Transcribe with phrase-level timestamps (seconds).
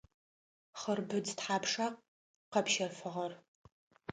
[0.79, 1.87] Хъырбыдз тхьапша
[2.51, 3.31] къэпщэфыгъэр?